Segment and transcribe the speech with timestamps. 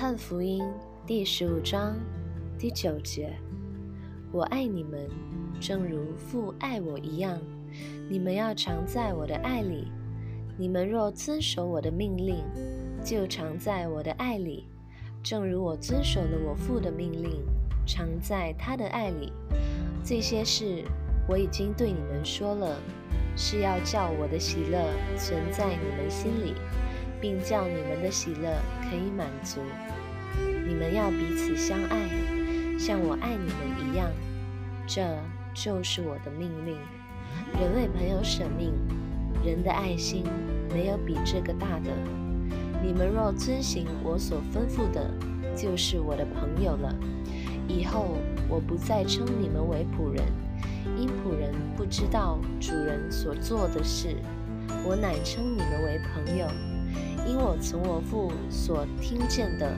[0.00, 0.64] 翰福音
[1.06, 1.94] 第十五章
[2.58, 3.36] 第九节：
[4.32, 5.06] 我爱你们，
[5.60, 7.38] 正如父爱我一样。
[8.08, 9.92] 你们要常在我的爱里。
[10.56, 12.36] 你们若遵守我的命令，
[13.04, 14.64] 就常在我的爱里，
[15.22, 17.44] 正如我遵守了我父的命令，
[17.84, 19.30] 常在他的爱里。
[20.02, 20.82] 这些事
[21.28, 22.74] 我已经对你们说了，
[23.36, 24.82] 是要叫我的喜乐
[25.18, 26.54] 存在你们心里，
[27.20, 28.50] 并叫你们的喜乐
[28.88, 29.60] 可以满足。
[30.66, 32.08] 你们要彼此相爱，
[32.78, 34.10] 像我爱你们一样。
[34.86, 35.02] 这
[35.54, 36.76] 就是我的命令。
[37.58, 38.72] 人为朋友舍命，
[39.44, 40.24] 人的爱心
[40.72, 41.90] 没有比这个大的。
[42.82, 45.10] 你们若遵行我所吩咐的，
[45.56, 46.94] 就是我的朋友了。
[47.68, 48.16] 以后
[48.48, 50.24] 我不再称你们为仆人，
[50.98, 54.16] 因仆人不知道主人所做的事。
[54.84, 56.46] 我乃称你们为朋友，
[57.26, 59.72] 因我从我父所听见的，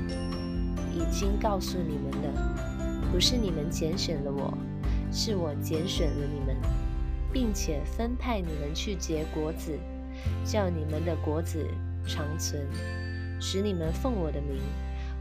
[0.92, 3.10] 已经告诉你们了。
[3.10, 4.56] 不是你们拣选了我，
[5.10, 6.56] 是我拣选了你们。
[7.32, 9.72] 并且分派你们去结果子，
[10.44, 11.66] 叫你们的果子
[12.06, 12.62] 长存，
[13.40, 14.60] 使你们奉我的名，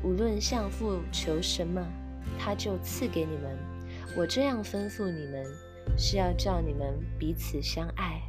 [0.04, 1.82] 无论向父求什么，
[2.38, 3.58] 他就赐给你们。
[4.18, 5.46] 我这样吩咐你们，
[5.98, 8.22] 是要叫你们彼此相爱。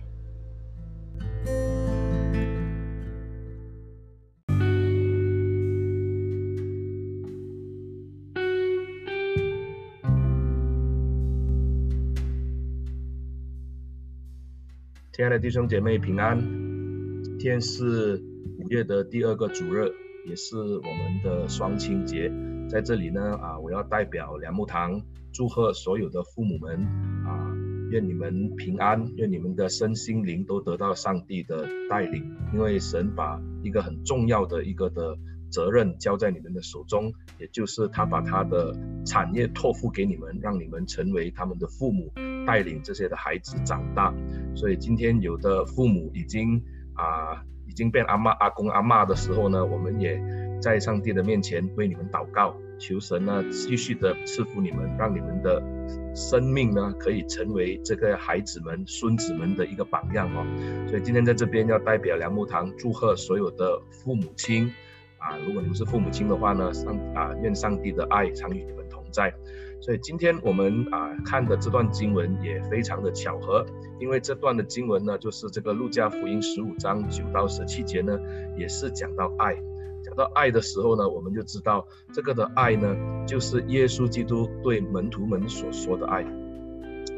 [15.22, 18.20] 亲爱的弟兄姐妹平安，今天是
[18.58, 19.92] 五月的第二个主日，
[20.28, 22.28] 也是我们的双亲节。
[22.68, 25.00] 在这里呢，啊，我要代表良木堂
[25.32, 26.84] 祝贺所有的父母们
[27.24, 27.54] 啊，
[27.92, 32.24] 愿你们平安，愿你们的身心灵都得到上帝的带领。
[32.52, 35.16] 因为神把一个很重要的一个的
[35.52, 38.74] 责任交在你们的手中，也就是他把他的
[39.06, 42.10] 产业托付给你们，让你们成为他们的父母。
[42.44, 44.12] 带领这些的孩子长大，
[44.56, 46.60] 所以今天有的父母已经
[46.94, 50.20] 啊、已经变阿妈、阿公、阿嬷的时候呢，我们也
[50.60, 55.62] 在上帝的面前为你们祷告，求神呢继续的赐福你们，让你们的
[56.16, 60.44] 生命呢可以成为这个孩子们、孙子们的一个榜样哦。
[60.88, 64.68] 所以今天在这边要代表良木堂祝贺所有的父母亲
[65.22, 69.32] 啊，如果你们是父母亲的话呢，上啊愿上帝的爱常与你们同在。
[69.80, 73.64] 所以今天我们啊看的这段经文也非常的巧合，
[74.00, 78.18] 因为这段的经文呢，就是这个路加福音十五章九到十七节呢，
[78.56, 79.56] 也是讲到爱。
[80.04, 86.41] 讲到爱的时候呢，我们就知道这个的爱呢，就是耶稣基督对门徒们所说的爱。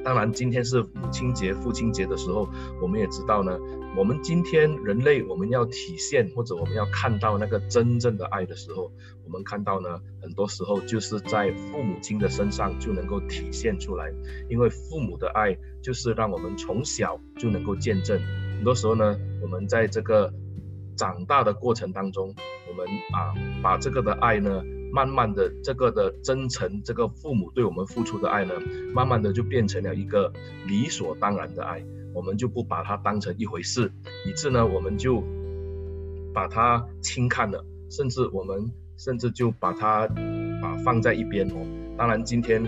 [0.05, 2.47] 当然，今天是母亲节、父亲节的时候，
[2.83, 3.59] 我们也知道呢，
[3.97, 8.93] 我们今天人类我们要体现或者我们要看到那个真正的爱的时候，
[9.25, 14.13] 我们看到呢，很多时候就是在父母亲的身上就能够体现出来，
[14.51, 18.21] 因为父母的爱就是让我们从小就能够见证。
[18.57, 20.31] 很多时候呢，我们在这个
[20.97, 22.35] 长大的过程当中，
[22.69, 23.33] 我们啊
[23.63, 24.63] 把这个的爱呢。
[24.95, 28.55] 慢慢的，这个的真诚，这个父母对我们付出的爱呢，
[28.95, 30.33] 慢慢的就变成了一个
[30.69, 31.85] 理所当然的爱，
[32.15, 33.91] 我们就不把它当成一回事，
[34.25, 35.21] 以致呢，我们就
[36.33, 40.07] 把它轻看了，甚至我们甚至就把它
[40.63, 41.57] 啊放在一边哦。
[41.99, 42.63] 当然，今天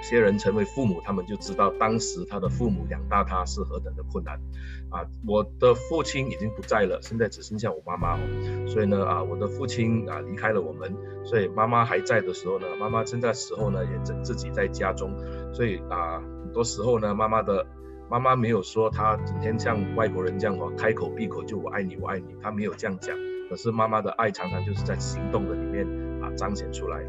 [0.00, 4.40] 有些人成为父母，他们就知道当时他的父母养大他是何等的困难。
[4.88, 8.20] 啊，我的父亲已经不在了，现在只剩下我妈妈哦。
[8.66, 15.14] 所以呢，啊，我的父亲啊离开了我们，所以妈妈还在的时候呢，妈妈正在时候呢也自自己在家中，
[15.52, 17.66] 所以啊，很多时候呢，妈妈的
[18.10, 23.14] 妈妈没有说她整天像外国人这样哦，开口闭口就我爱你，我爱你，她没有这样讲。
[23.50, 25.84] 可是妈妈的爱常常就是在行动的里面
[26.22, 27.04] 啊彰显出来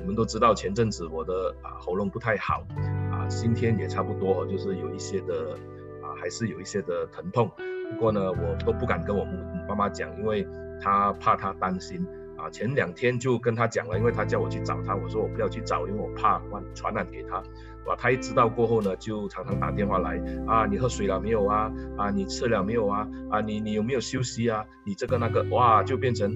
[0.00, 2.64] 你们都知道前阵子我的啊喉咙不太好
[3.10, 5.56] 啊，今天也差不多，就是有一些的
[6.02, 6.12] 啊。
[6.14, 7.50] 还是有一些的疼痛，
[7.90, 9.26] 不过呢，我都不敢跟我
[9.66, 10.46] 妈妈讲，因为
[10.80, 12.06] 她怕她担心
[12.36, 12.48] 啊。
[12.50, 17.42] 前两天就跟她讲了，因为她叫我去找她，我说我不要去找，因为我怕传传染给她。
[17.86, 21.72] 哇，她一知道过后呢，就常常打电话来啊，你喝水了没有啊？
[21.96, 23.08] 啊，你吃了没有啊？
[23.30, 24.64] 啊，你你有没有休息啊？
[24.84, 26.32] 你这个那个，哇，就变成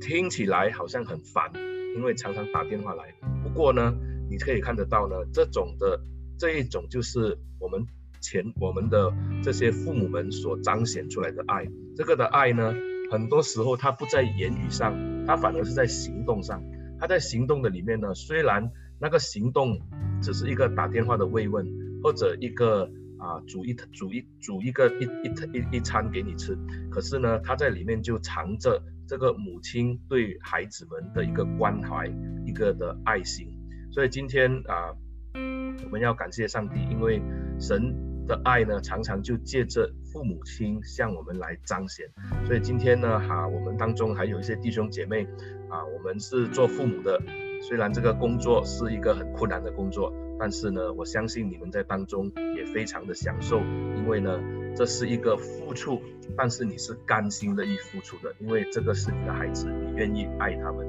[0.00, 1.50] 听起来好像很烦，
[1.96, 3.14] 因为常常打电话来。
[3.42, 3.94] 不过呢，
[4.28, 6.00] 你可以看得到呢，这种的
[6.38, 7.86] 这一种就是我们。
[8.22, 9.10] 前我们的
[9.42, 11.66] 这些父母们所彰显出来的爱，
[11.96, 12.74] 这个的爱呢，
[13.10, 14.94] 很多时候他不在言语上，
[15.26, 16.62] 他反而是在行动上。
[16.98, 18.70] 他在行动的里面呢，虽然
[19.00, 19.80] 那个行动
[20.20, 21.66] 只是一个打电话的慰问，
[22.02, 26.54] 或者一个啊煮一煮一煮一个一一一一餐给你吃，
[26.90, 32.06] 可是呢，他在里面就藏着这个母亲对孩子们的一个关怀，
[32.46, 33.48] 一个的爱心。
[33.90, 34.94] 所以今天啊，
[35.34, 37.20] 我们要感谢上帝，因为
[37.58, 37.92] 神
[38.28, 42.06] 的爱呢，常常就借着父母亲向我们来彰显。
[42.46, 45.26] 所以今天呢，哈、我们当中还有一些弟兄姐妹
[45.68, 47.20] 啊，我们是做父母的。
[47.62, 54.40] 虽然这个工作是一个很困难的工作，但是呢，我相信你们在当中也非常的享受，因为呢，
[54.74, 56.00] 这是一个付出，
[56.34, 60.86] 但是你是甘心乐意付出的，因为这个是你的孩子，你愿意爱他们。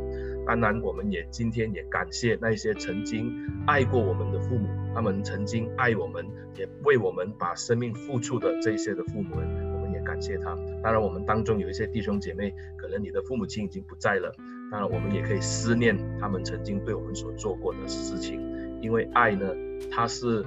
[0.48, 3.32] 当然，我们也今天也感谢那些曾经
[3.68, 6.26] 爱过我们的父母，他们曾经爱我们，
[6.58, 10.56] 也为我们把生命付出的这些的父母们，我们也感谢他。
[10.82, 14.34] 当然，我们当中有一些弟兄姐妹，可能你的父母亲已经不在了。
[14.72, 18.42] 当然，我们也可以思念他们曾经对我们所做过的事情，
[18.82, 19.48] 因为爱呢，
[19.92, 20.46] 它是，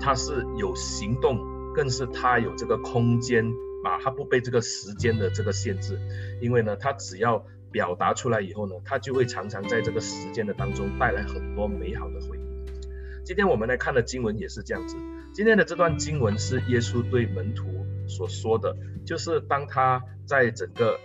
[0.00, 1.38] 它是有行动，
[1.74, 3.44] 更是它有这个空间
[3.84, 5.98] 啊，它不被这个时间的这个限制，
[6.40, 13.22] 因为呢，它只要表达出来以后呢，它就会常常在这个时间的当中带来很多美好的回忆。
[13.24, 14.96] 今天我们来看的经文也是这样子，
[15.32, 17.66] 今天的这段经文是耶稣对门徒
[18.06, 18.76] 所说的，
[19.06, 20.98] 就是当他在整个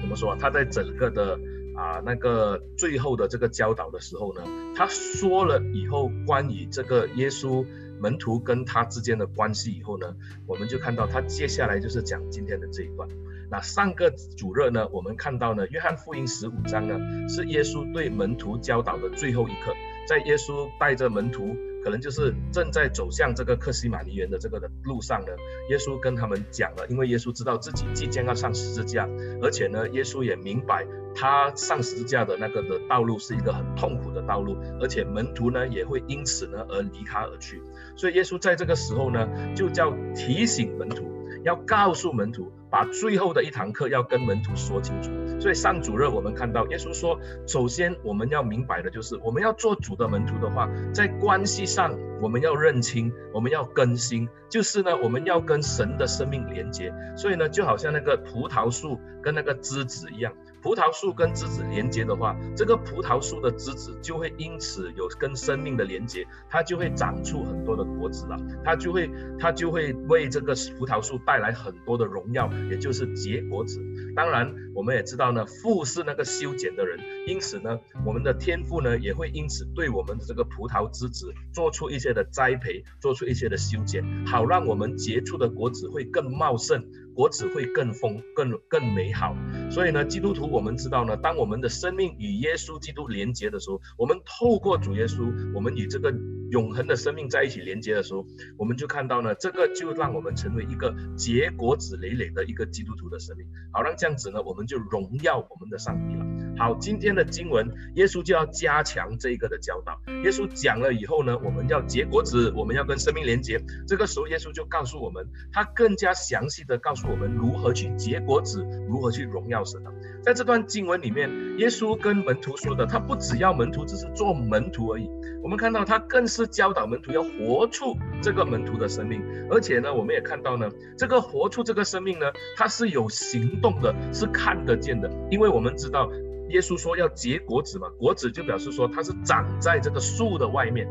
[0.00, 1.38] 怎么说啊，他在整个的。
[1.74, 4.42] 啊，那个最后的这个教导的时候呢，
[4.76, 7.66] 他说了以后关于这个耶稣
[8.00, 10.14] 门徒跟他之间的关系以后呢，
[10.46, 13.08] 我们就看到他接下来就是讲今天的这一段。
[13.50, 19.74] 那上个主日呢，我们看到呢，约翰福音十五章呢，是耶稣对门徒教导的最后一课，
[20.08, 21.56] 在耶稣带着门徒。
[21.84, 25.28] 可能就是正在走向这个克西马尼园的这个的路上呢，
[25.70, 29.08] 耶稣跟他们讲了，因为耶稣知道自己即将要上十字架，
[29.40, 37.62] 而且呢，耶稣也明白他上十字架的那个的道路是一个很痛苦的道路，而且门徒呢也会因此呢而离他而去，
[37.96, 41.04] 所以耶稣在这个时候呢，就叫提醒门徒，
[41.44, 42.52] 要告诉门徒。
[42.72, 56.90] 把最后的一堂课要跟门徒说清楚，所以上主日我们看到耶稣说，首先我们要明白的就是，我们要做主的门徒的话，在关系上我们要认清，我们要更新，就是呢，我们要跟神的生命连接。
[57.14, 60.32] 所以呢，就好像那个葡萄树跟那个枝子一样。
[60.62, 69.10] 葡萄树跟枝子连接的话，这个葡萄树的枝子就会因此有跟生命的连接，它就会长出很多的果子了，它就会
[69.40, 73.80] 它就会为这个葡萄树带来很多的荣耀，也就是结果子。
[74.14, 86.84] 当然，我们也知道呢，父是那个修剪的人，因此呢，我们的天父呢也会因此对我们的这个葡萄枝子做出一些的栽培，做出一些的修剪，好让我们结出的果子会更茂盛。
[87.14, 89.36] 果子会更丰、更更美好。
[89.70, 96.12] 所以呢，基督徒我们知道呢，当我们的生命与耶稣基督连接的时候，我们透过主耶稣，我们与这个
[96.50, 98.26] 永恒的生命在一起连接的时候，
[98.58, 103.46] 我们就看到呢，这个就让我们成为一个结果子累累的一个基督徒的生命。
[103.72, 106.26] 好，让这样子呢，我们就荣耀我们的上帝了。
[106.58, 109.98] 好，今天的经文，耶稣就要加强这个的教导。
[110.22, 113.58] 耶稣讲了以后呢，我们要结果子，我们要跟生命连接。
[113.88, 119.82] 这个时候，耶稣就告诉我们，他更加详细的告诉我们如何去结果子，如何去荣耀神。
[120.22, 121.28] 在这段经文里面，
[121.58, 125.10] 耶稣跟门徒说的，他不只要门徒只是做门徒而已。
[125.42, 132.26] 我们看到他更是教导门徒要活出这个门徒的生命，而且呢，我们也看到呢，这个活出这个生命呢，
[132.56, 136.10] 它是有行动的，是看得见的，因为我们知道。
[136.48, 140.86] 耶稣说要结果子嘛，果子就表示说它是长在这个树的外面，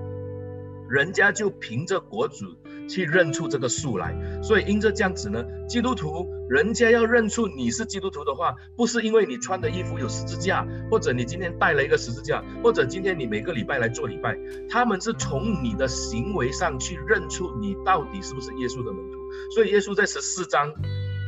[0.89, 2.46] 人家就凭着果子
[2.88, 4.16] 去认出这个树来。
[4.44, 14.38] 所以因着这样子呢，基督徒人家要认出你是基督徒的话，不是因为你穿的衣服有十字架，或者你今天带了一个十字架，或者今天你每个礼拜来做礼拜，
[14.70, 19.18] 他们是从你的行为上去认出你到底是不是耶稣的门徒。
[19.54, 20.72] 所以耶稣在十四章。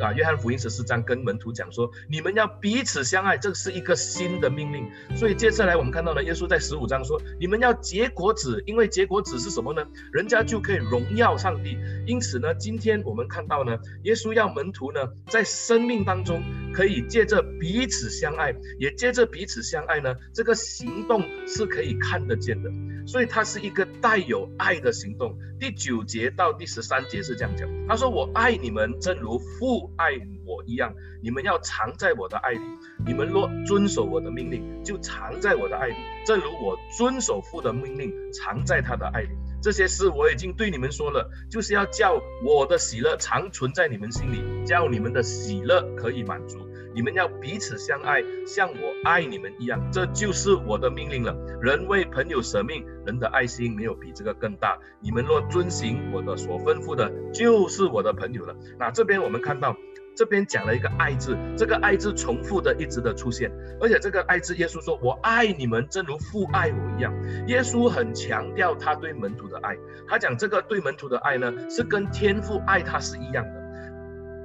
[0.02, 4.90] 啊，约翰福音十四章跟门徒讲说，你们要彼此相爱，这是一个新的命令。
[5.16, 9.86] 所以接下来我们看到呢，耶稣在十五章说，你们要结果子，因为结果子是什么呢？
[10.12, 11.78] 人家就可以荣耀上帝。
[12.06, 16.42] 因此呢，今天我们看到呢，耶稣要门徒呢，在生命当中
[16.74, 22.70] 可以借着彼此相爱，也借着彼此相爱呢，这个行动是可以看得见的。
[23.06, 25.38] 所以它是一个带有爱的行动。
[25.60, 30.12] 第九节到第十三节是这样讲，他说：“我爱你们，正如父爱
[30.46, 32.62] 我一样，你们要藏在我的爱里。
[33.06, 39.30] 你们若遵守我的命令，就藏在我的爱里，正如我遵守父的命令，藏在他的爱里。
[39.62, 46.60] 这些事我已经对你们说了，就是要叫我的喜乐常存在你们心里，叫你们的喜乐可以满足。”
[46.94, 51.36] 你们要彼此相爱，像我爱你们一样，这就是我的命令了。
[51.62, 54.78] 人为朋友舍命，人的爱心没有比这个更大。
[55.00, 58.56] 你们若遵行我的所吩咐的，就是我的朋友了。
[58.78, 59.76] 那这边我们看到。
[60.16, 67.12] 这边讲了一个爱字，这个爱字重复的一直的出现，而且这个爱字，耶稣说：“我爱你们，正如父爱我一样。”
[67.50, 69.76] 耶稣很强调他对门徒的爱，
[70.08, 73.63] 他讲这个对门徒的爱呢，是跟天父爱他是一样的。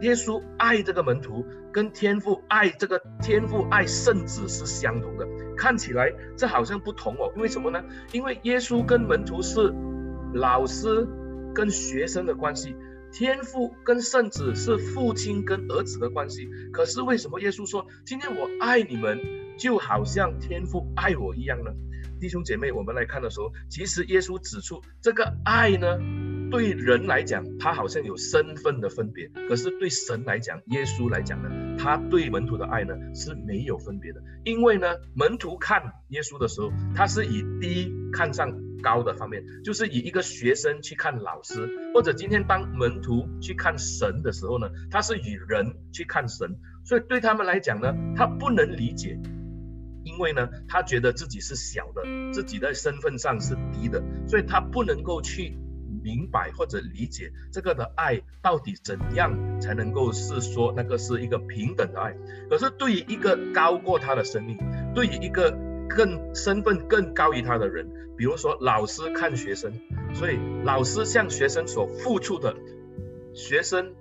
[0.00, 5.26] 耶稣爱这个门徒，跟天父爱这个天父爱圣子是相同的。
[5.56, 7.82] 看起来这好像不同哦，因为什么呢？
[8.12, 9.74] 因为耶稣跟门徒是
[10.34, 11.06] 老师
[11.54, 12.76] 跟学生的关系。
[13.10, 19.18] 天父跟圣子是父亲跟儿子的关系，可是为什么耶稣说今天我爱你们，
[19.58, 21.70] 就好像天父爱我一样呢？
[22.20, 25.98] 弟兄姐妹，我们来看的时候，其实耶稣指出这个爱呢，
[26.50, 38.68] 对人来讲，他好像有身份的分别，可是对神来讲，耶稣来讲呢，他对门徒的爱呢是没有分别的，因为呢，门徒看耶稣的时候，他是以低看上。
[38.80, 49.18] 高的方面，就是以一个学生去看老师，或者今天当门徒去看神的时候呢，他是以人去看神，所以对他们来讲呢，他不能理解，
[50.04, 55.58] 因为呢，他觉得自己是小的，自己在身份上是低的，所以他不能够去
[56.08, 62.16] 明白或者理解这个的爱到底怎样才能够是说那个是一个平等的爱。
[62.48, 64.56] 可是对于一个高过他的生命，
[64.94, 65.54] 对于一个。
[65.90, 69.72] 更身份更高于他的人，比如说老师看学生，
[70.12, 72.54] 所以老师向学生所付出的，
[73.32, 73.94] 学生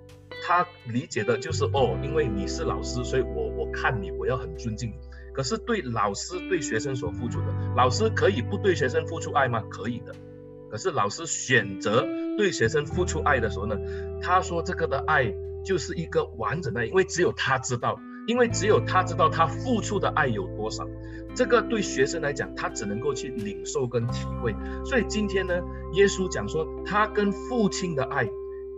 [0.46, 4.96] 他理解的就是哦，因为你是老师，所以我我看你，我要很尊敬你。
[5.32, 9.62] 可是对老师对学生所付出的，老师可以不对学生付出爱吗？
[9.70, 10.14] 可以的。
[10.70, 12.06] 可是老师选择
[12.36, 13.76] 对学生付出爱的时候呢，
[14.20, 15.34] 他说这个的爱
[15.64, 17.98] 就是一个完整的，因为只有他知道。
[18.26, 20.86] 因为只有他知道他付出的爱有多少，
[21.34, 24.54] 这个对学生来讲，他只能够去领受跟体会。
[24.84, 25.54] 所以今天呢，
[25.94, 28.28] 耶稣讲说他跟父亲的爱，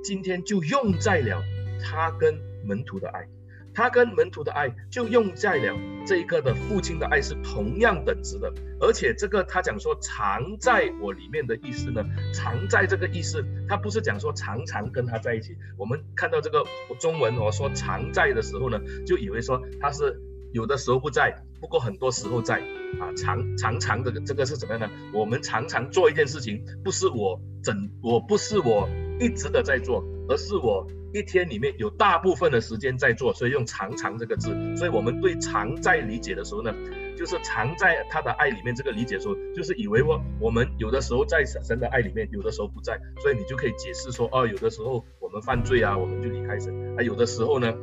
[0.04, 1.42] 今天就用在了
[1.82, 3.26] 他跟门徒的爱。
[3.74, 15.56] 他跟门徒的爱就用在了这一个的父亲的爱是同样等值的，而且这个他讲说常在我里面的意思呢，常在这个意思，他不是讲说常常跟他在一起。
[15.76, 16.64] 我们看到这个
[16.98, 20.20] 中文我说常在的时候呢，就以为说他是
[20.52, 22.60] 有的时候不在，不过很多时候在
[22.98, 24.90] 啊，常常常的这个是怎么样呢？
[25.12, 28.88] 我们常常做一件事情，不是我整，我不是我
[29.20, 30.86] 一直的在做，而是我。
[31.12, 34.54] 一天里面有大部分的时间在做，所以用“常常”这个字。
[34.76, 36.72] 所以我们对“常在”理解的时候呢，
[37.16, 38.72] 就是常在他的爱里面。
[38.76, 42.96] 这个理解说，就是以为我我们有的时候在神的爱里面，有的时候不在。
[43.20, 47.74] 所以你就可以解释说，哦，有的时候我们犯罪啊，我们就离开神啊；有的时候呢，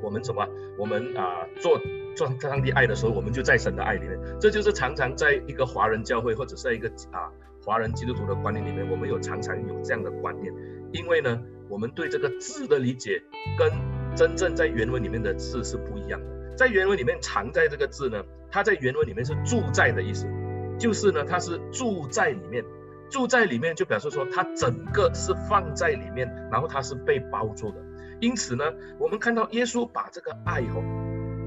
[0.00, 0.46] 我们什么，
[0.78, 1.80] 我们啊做
[2.14, 4.16] 做上帝爱的时候，我们就在神的爱里面。
[4.40, 7.26] 这就是常常在一个华人教会或者在一个啊
[7.64, 10.54] 华人基督徒的观念里面，我们有常常有这样的观念，
[10.92, 11.42] 因为呢。
[11.68, 13.22] 我们对这个字的理解，
[13.58, 13.70] 跟
[14.14, 16.56] 真正在原文里面的字是不一样的。
[16.56, 20.28] 在原文里面，藏在这个字呢，它在原文里面是住在的意思，
[20.78, 22.64] 就是呢，它是住在里面，
[23.10, 27.82] 住在里面就表示说它整个是放在里面，然后它是被包住的。
[28.20, 28.64] 因此呢，
[28.98, 30.84] 我们看到耶稣把这个爱哦，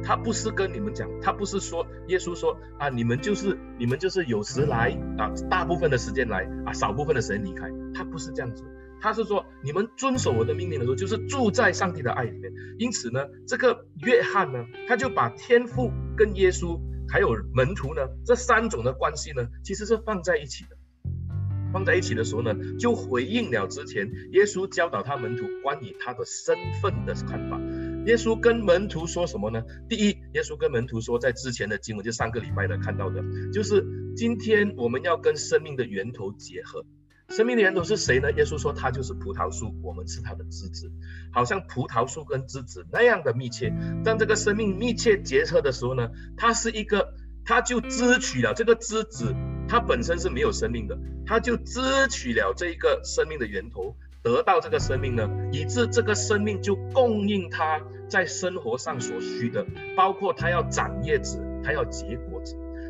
[0.04, 8.66] 他不是跟你们讲，他不是说耶稣说啊，你们就是你们就是有时来啊，大部分的时间来啊，少部分的时间离开，他不是这样子。
[9.02, 12.52] 他是说，你们遵守我的命令的时候，就是住在上帝的爱里面。
[12.78, 20.78] 因此呢，这个约翰呢，他就把天父跟耶稣还有门徒呢这三种的关系呢，其实是放在一起的。
[21.74, 27.60] 放在一起的时候呢，就回应了之前耶稣教导他门徒关于他的身份的看法。
[28.06, 29.62] 耶稣跟门徒说什么呢？
[29.90, 33.86] 第一，耶稣跟门徒说，在之前的经文就上个礼拜的看到的，就是
[34.16, 36.86] 今天我们要跟生命的源头结合。
[37.30, 38.32] 生命的源头是谁呢？
[38.32, 40.90] 耶稣说他就是葡萄树，我们是他的枝子，
[41.32, 43.74] 好像葡萄树跟枝子那样的密切。
[44.04, 49.36] 当这个生命密切结合的时候呢，它是一个，它就支取了这个枝子，
[49.68, 59.66] 它本身是没有生命的，它就支取了这一个生命的源头，得到这个生命呢，以致这个生命就供应它在生活上所需的，
[59.98, 62.37] 包括它要长叶子，它要结果。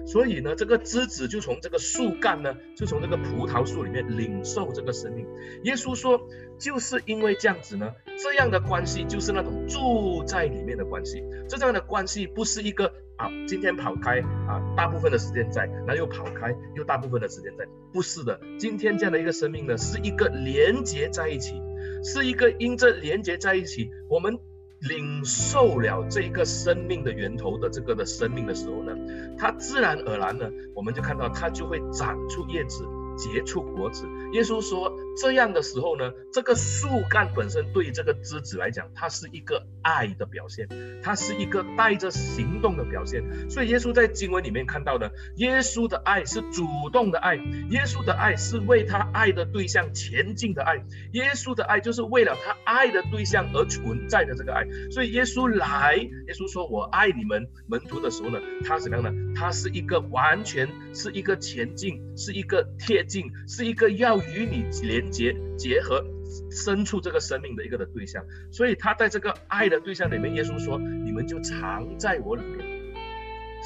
[0.08, 5.28] 所以呢，这个枝子就从这个树干呢，就从这个葡萄树里面领受这个生命。
[5.64, 7.92] 耶稣说，就是因为这样子呢，
[8.24, 11.22] 这样的关系就是那种住在里面的关系。
[11.50, 12.86] 这样的关系不是一个
[13.18, 18.40] 啊，今天跑开啊，大部分的时间在，然后又跑开，又大部分的时间在，不是的。
[18.58, 21.62] 今天这样的一个生命呢，是一个连接在一起，
[22.04, 24.40] 是一个因着连接在一起，我们
[24.82, 28.94] 领受了这个生命的源头的这个的生命的时候呢，
[29.38, 32.86] 它自然而然呢，我们就看到它就会长出叶子。
[33.18, 34.06] 结出果子。
[34.32, 40.68] 耶稣说，这样的时候呢，这个树干本身对这个枝子来讲，它是一个爱的表现，
[41.02, 43.24] 它是一个带着行动的表现。
[43.50, 47.36] 所以耶稣在经文里面看到的，耶稣的爱是主动的爱，
[47.70, 50.76] 耶稣的爱是为他爱的对象前进的爱，
[51.14, 54.68] 耶稣的爱就是为了他爱的对象而存在的这个爱。
[54.92, 59.12] 所以耶稣来，耶稣说我爱你们门徒的时候呢，他怎么样呢？
[59.34, 63.07] 他是一个完全是一个前进，是一个贴。
[63.48, 66.06] 是一个要与你连接、结合、
[66.52, 72.66] 生出这个生命的一个的对象，所以他在这个爱的对象里面，耶稣说：“你们就藏在我里面，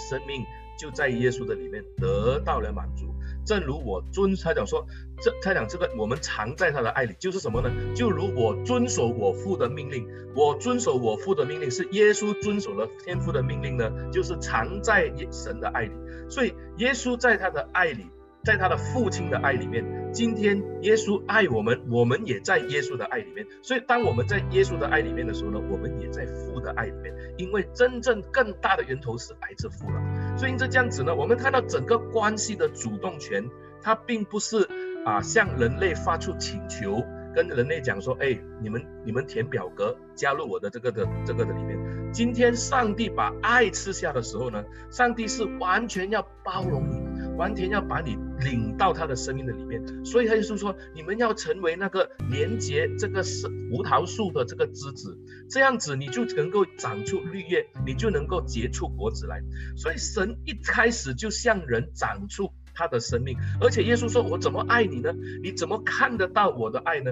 [0.10, 0.46] 生命
[0.78, 3.08] 就在耶稣的里面得到了满足。
[3.44, 4.86] 正如我遵他讲说，
[5.20, 7.72] 这他讲这个我们藏在他的爱里，就是什么呢？
[7.96, 15.92] 就如我遵守我父的命令，我遵守我父的命令是耶稣遵守了天父的命令呢，就是藏在神的爱里。
[16.30, 18.06] 所以耶稣在他的爱里。”
[18.44, 23.46] 在他的父亲的爱里面，今天耶稣爱我们，我们也在耶稣的爱里面。
[23.62, 27.14] 所以，当我们在耶稣的爱里面的时候呢，我们也在父的爱里面。
[27.38, 30.38] 因为真正更大的源头是来自父了。
[30.38, 33.48] 所以，因此这样子呢，我们看到整个关系的主动权，
[33.82, 34.68] 它并不是
[35.06, 37.04] 啊向人类发出请求，
[37.36, 41.80] 跟人类讲说，哎，你们你们填表格加入我的这个的这个的里面。
[42.12, 47.12] 今天上帝把爱吃下的时候呢，上帝是完全要包容你。
[47.42, 55.18] 完全要把你领到他的生命的里面，所以他就是说，你们要成为那个连接这个是葡萄树的这个枝子，
[55.50, 59.42] 这样子你就能够长出绿叶，你就能够结出果子来。
[59.76, 65.12] 所以神一开始就向人长出他的生命，而且耶稣说：“我怎么爱你呢？
[65.42, 67.12] 你怎么看得到我的爱呢？”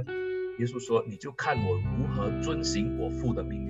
[0.59, 3.68] 耶稣说：“你就看我如何遵行我父的命令。”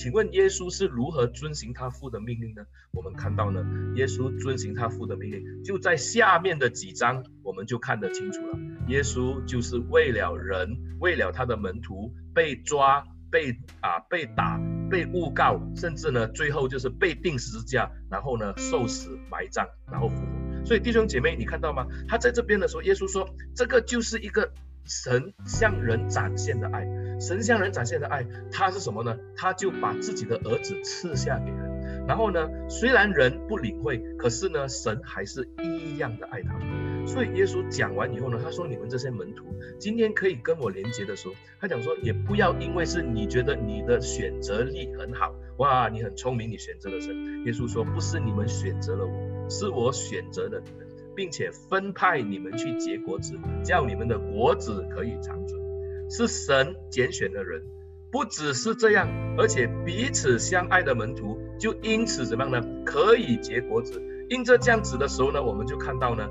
[0.00, 2.62] 请问耶稣是如何遵行他父的命令呢？
[2.90, 3.62] 我们看到呢，
[3.96, 8.58] 耶稣遵行他父的命令，就在下面的几章，我们就看得清楚了。
[8.88, 14.58] 耶稣就是为了人，为了他的门徒被抓、被啊被打、
[14.90, 20.64] 被诬告，甚至呢最后就是被钉十字架，然后呢受死、埋葬，然后复活。
[20.64, 21.86] 所以弟兄姐妹，你看到吗？
[22.08, 24.50] 他在这边的时候，耶稣说，这个就是一个。
[24.84, 26.86] 神向人展现的爱，
[27.20, 29.16] 神向人展现的爱，他是什么呢？
[29.36, 37.06] 他就把自己的儿子赐下给人，然后呢，虽然人不领会，可是呢，神还是一样的爱他们。
[37.06, 39.46] 所以耶稣讲完以后呢，他说：“你们这些门徒，
[39.78, 47.14] 今天可以跟我连接的时候，他讲说，也不要因为是你觉得你的选择力很好，哇，你很聪明，你选择了神。
[47.46, 50.86] 耶稣说，不是你们选择了我，是我选择了你们。”
[51.20, 55.60] 并且分派你们去结果子，叫你们的果子可以长存，
[56.08, 57.62] 是神拣选的人，
[58.10, 59.06] 不只是这样，
[59.36, 62.82] 而且彼此相爱的门徒就因此怎么样呢？
[62.86, 64.02] 可以结果子。
[64.30, 66.26] 因着这样子的时候呢，我们就看到呢，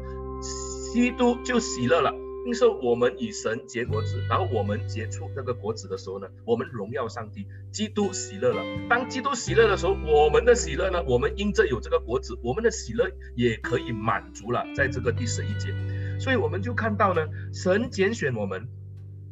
[0.92, 2.12] 基督就喜乐了。
[2.46, 8.64] 因此，我们与神结果子，然后我们结出这个果子的时候呢，我们荣耀上帝，基督喜乐了。
[8.90, 14.66] 当基督喜乐的时候，我们的喜乐呢，我们因着有这个果子，我们的喜乐也可以满足了。
[14.76, 15.74] 在这个第十一节，
[16.20, 18.68] 所以我们就看到呢，神拣选我们。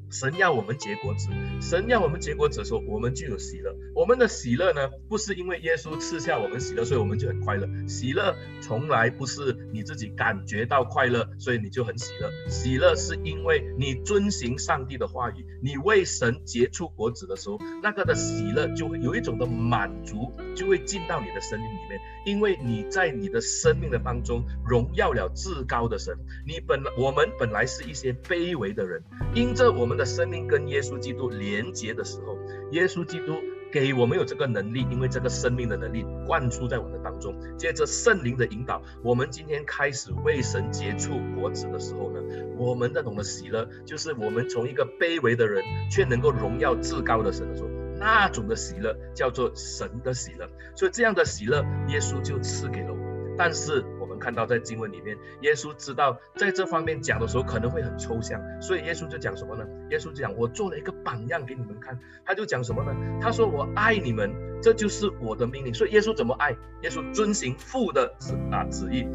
[0.10, 1.30] 神要我们结果子，
[1.62, 3.76] 神要我们结果子的时候，我们就有喜乐。
[3.94, 7.68] 我们的喜乐呢，不是因为耶稣赐下我们喜乐，所以我们就很快乐。
[7.88, 12.32] 喜乐从来不是你自己感觉到快乐，所以你就很喜乐。
[12.50, 26.18] 喜乐是因为你遵行上帝的话语，你为神结出果子的时候，那个的喜乐就会有一种的满足，就会进到你的生命里面，因为你在你的生命的当中荣耀了至高的神。
[26.46, 29.04] 你本来我们本来是一些卑微的人，
[29.36, 29.98] 因着我们。
[29.98, 32.38] 的生命跟耶稣基督连接的时候，
[32.70, 33.34] 耶稣基督
[33.72, 37.36] 给我们有这个能力，因为这个生命的能力灌输在我们的当中。
[37.58, 42.22] 借着圣灵的引导，我们今天开始为神结出果子的时候呢，
[42.58, 50.48] 我们那种的喜乐，就是我们从一个卑微的人，却能够荣耀至高的神的时候，那种的喜乐叫做神的喜乐。
[50.76, 53.36] 所以这样的喜乐，耶稣就赐给了我们。
[53.38, 53.84] 但是，
[54.18, 59.66] 看到在经文里面，耶稣知道在这方面讲的时候可能会很抽象，所以耶稣就讲什么呢？
[59.90, 61.98] 耶稣就讲，我做了一个榜样给你们看。
[62.26, 62.94] 他就讲什么呢？
[63.22, 65.74] 他说我爱你们，这就是我的命令。
[65.74, 66.52] 所以耶稣怎么爱？
[66.82, 69.08] 耶稣遵行父的旨啊旨意，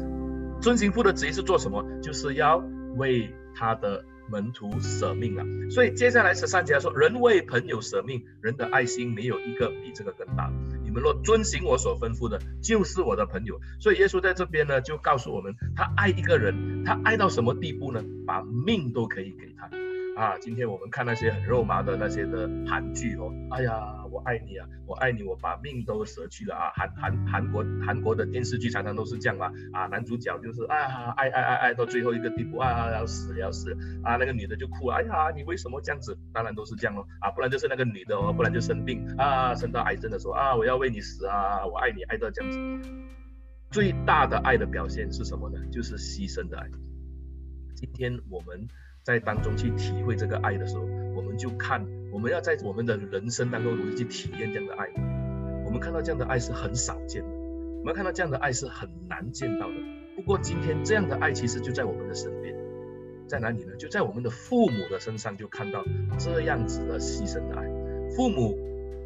[0.61, 1.83] 遵行父的旨意是做什么？
[2.01, 2.57] 就是要
[2.95, 5.43] 为他的门徒舍命了。
[5.69, 10.51] 所以接下来十三节说，人为朋友舍命，人的爱心没有一个比这个更大。
[10.93, 13.59] 们若遵行我所吩咐的，就是我的朋友。
[13.79, 18.01] 所以耶稣在这边呢，就告诉我们，他爱一个人，他爱到什么地步呢？
[18.25, 19.52] 把命都可以给
[20.15, 26.69] 啊，今天我们看那些很肉麻的那些的韩剧哦，哎呀，我爱你啊，我爱你，我把命都舍去了啊。
[26.75, 36.15] 韩韩韩国韩国的电视剧常常都是这样嘛，啊，男主角就是啊，爱爱爱爱到最后一个地步啊，要死要死啊，那个女的就哭，哎呀，你为什么这样子？
[36.31, 42.89] 当然都是这样哦，啊，不然就是那个女的哦，不然就生病啊，生到癌症的时候啊，我要为你死啊，我爱你爱到这样子。
[43.71, 45.59] 最大的爱的表现是什么呢？
[45.71, 46.69] 就是牺牲的爱。
[47.73, 48.67] 今天我们。
[49.03, 50.83] 在当中去体会这个爱的时候，
[51.15, 54.87] 我们就看我们要在我们的人生当中如何去体验这样的爱。
[55.65, 57.29] 我们看到这样的爱是很少见的，
[57.81, 59.75] 我们看到这样的爱是很难见到的。
[60.15, 62.55] 不过今天这样的爱其实就在我们的身边，
[63.27, 63.75] 在哪里呢？
[63.77, 65.83] 就在我们的父母的身上就看到
[66.17, 67.67] 这样子的牺牲的爱。
[68.15, 68.57] 父母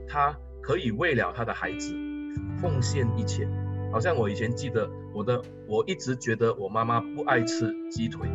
[0.08, 1.96] 他可以为了他的孩子
[2.62, 3.48] 奉献一切，
[3.92, 8.28] 好像我以前记得我的，我一直觉得我妈妈不爱吃鸡腿。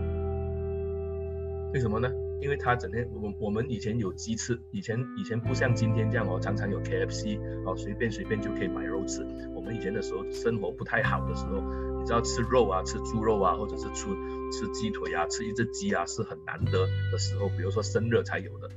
[1.73, 2.11] 为什么呢？
[2.41, 9.23] 因为他整天，我我们以前有鸡翅，以前以前不像今天这样哦，常常有 KFC 哦，随便随便就可以买肉吃。
[9.55, 11.61] 我们以前的时候生活不太好的时候，
[12.01, 14.07] 你知道吃肉啊，吃猪肉啊，或者是吃
[14.53, 18.69] 吃鸡腿啊，吃一只鸡啊是很难得的时候，比如说生热才有的。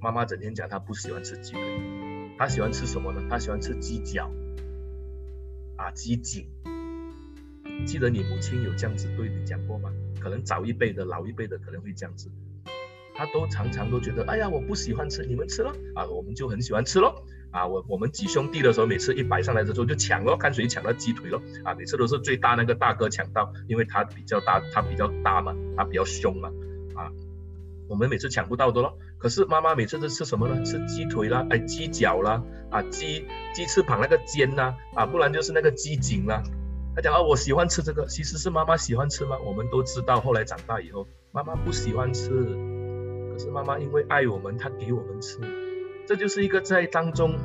[0.00, 1.60] 妈妈整天讲她不喜欢吃鸡腿，
[2.38, 3.22] 她喜欢吃什么呢？
[3.28, 4.30] 她喜欢吃鸡脚
[5.76, 6.46] 啊，鸡颈。
[7.84, 9.90] 记得你母亲有这样子对你讲过吗？
[10.20, 12.30] 可能早一辈的、老一辈的可能会这样子，
[13.14, 26.48] 他都常常都觉得，哎呀，我不喜欢吃，你们吃咯，啊，我们就很喜欢吃咯，啊，我我们几兄弟的时候，每次一摆上来的时候就抢咯，看谁抢到鸡腿咯，啊，每次都是最大那个大哥抢到，因为他比较大，他比较大嘛，他比较凶嘛，
[26.94, 27.10] 啊，
[27.88, 28.96] 我们每次抢不到的咯。
[29.18, 30.64] 可是妈妈每次都吃什么呢？
[30.64, 36.42] 吃鸡腿啦，哎，鸡脚啦，啊，鸡鸡翅膀那个尖呐，啊，不然就是那个鸡颈啦。
[36.94, 39.36] 他讲啊，我喜欢吃这个，其实是妈妈喜欢吃吗？
[39.44, 45.38] 我们都知道，后来长大以后，妈妈不喜欢吃，可是妈妈因为爱我们，她给我们吃，
[46.06, 47.38] 这就是一个在当中，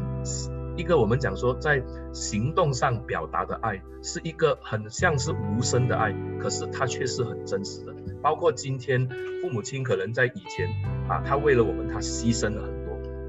[0.76, 7.94] 一个我们讲说在行动上表达的爱，是一个很像是无声的爱，可是它却是很真实的。
[8.24, 9.08] 包括今天
[9.42, 10.68] 父母亲可能在以前
[11.08, 12.68] 啊，他为了我们，他牺牲了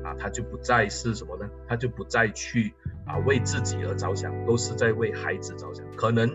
[0.07, 1.51] 啊，他就不再是什么呢？
[1.67, 2.73] 他就不再去。
[3.07, 5.85] 啊，为自己而着想，都是在为孩子着想。
[5.95, 6.29] 可能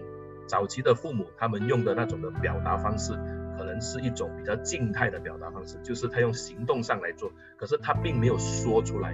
[0.48, 3.12] 早期的父母他们用的那种的表达方式，
[3.58, 9.10] 可能是一种比较静态的表达方式，就是他用行动上来做，可是他并没有说出来。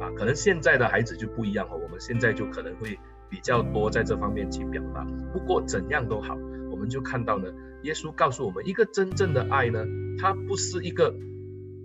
[0.00, 5.04] 啊，可能现在的孩子就不一样哦，我们现在就可能会比较多在这方面去表达。
[5.30, 6.38] 不过怎样都好，
[6.70, 9.84] 我们就看到呢，耶稣告诉我们，一个真正的爱呢，
[10.18, 11.14] 它不是一个。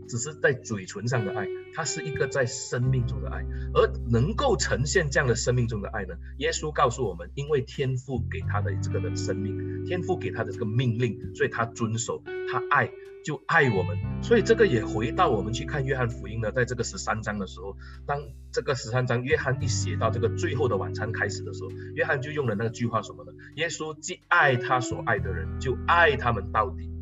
[0.08, 6.16] 只是在嘴唇上的爱，它是一个在生命中的爱，而能够呈现这样的生命中的爱呢？
[6.38, 12.90] 耶稣告诉我们，因为天父给他的这个的生命，天父给他的这个命令，所以他遵守，他爱
[13.24, 13.98] 就爱我们。
[14.24, 18.20] 所以这个也回到我们去看约翰福音呢，在这个十三章的时候，当
[18.52, 23.32] 这个十三章约翰一写到这个最后的晚餐开始的时候，约翰就用了那个句话什么呢？
[23.56, 26.97] 耶稣既爱他所爱的人，就爱他们到底。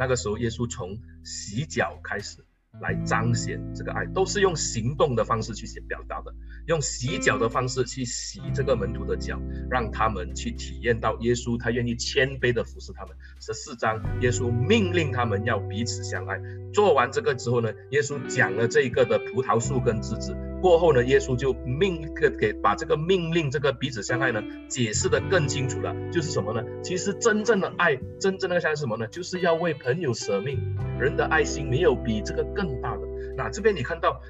[0.00, 2.38] 那个时候，耶稣从洗脚开始
[2.80, 6.32] 来彰显这个爱，都是用行动的方式去写表达的，
[6.66, 13.14] 用洗脚的方式去洗这个门徒的脚，让他们去体验到耶稣他愿意谦卑的服侍他们。
[13.40, 16.40] 十四章，耶稣命令他们要彼此相爱。
[16.72, 20.34] 做完这个之后呢，耶稣讲了这一个的葡萄树跟枝子。
[20.60, 25.94] 过后呢，耶稣就命个给把这个命令，这个彼此相爱呢，解释的更清楚了。
[26.12, 26.62] 就是什么呢？
[26.82, 29.06] 其实真正的爱，真正的像什么呢？
[29.08, 30.58] 就是要为朋友舍命。
[30.98, 33.02] 人的爱心没有比这个更大的。
[33.36, 34.20] 那这边你看到，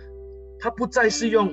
[0.59, 1.53] 他不再是用